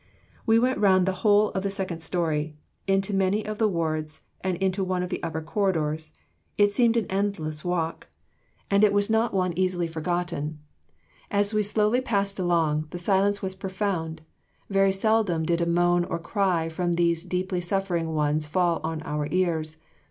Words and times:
"We 0.47 0.57
went 0.57 0.79
round 0.79 1.05
the 1.05 1.11
whole 1.21 1.49
of 1.51 1.61
the 1.61 1.69
second 1.69 2.01
story, 2.01 2.57
into 2.87 3.13
many 3.13 3.45
of 3.45 3.59
the 3.59 3.67
wards 3.67 4.21
and 4.43 4.57
into 4.57 4.83
one 4.83 5.03
of 5.03 5.09
the 5.11 5.21
upper 5.21 5.43
corridors. 5.43 6.11
It 6.57 6.73
seemed 6.73 6.97
an 6.97 7.05
endless 7.07 7.63
walk, 7.63 8.07
and 8.71 8.83
it 8.83 8.93
was 8.93 9.11
one 9.11 9.29
not 9.31 9.53
easily 9.55 9.85
forgotten. 9.85 10.57
As 11.29 11.53
we 11.53 11.61
slowly 11.61 12.01
passed 12.01 12.39
along, 12.39 12.87
the 12.89 12.97
silence 12.97 13.43
was 13.43 13.53
profound; 13.53 14.23
very 14.71 14.91
seldom 14.91 15.43
did 15.43 15.61
a 15.61 15.67
moan 15.67 16.05
or 16.05 16.17
cry 16.17 16.67
from 16.67 16.93
those 16.93 17.21
deeply 17.23 17.61
suffering 17.61 18.15
ones 18.15 18.47
fall 18.47 18.81
on 18.83 19.03
our 19.03 19.27
ears. 19.29 19.77